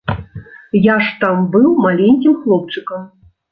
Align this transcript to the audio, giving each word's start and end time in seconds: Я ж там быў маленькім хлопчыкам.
Я 0.85 0.95
ж 1.07 1.11
там 1.25 1.45
быў 1.57 1.69
маленькім 1.85 2.41
хлопчыкам. 2.41 3.09